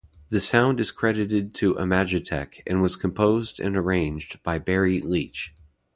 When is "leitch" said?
4.99-5.53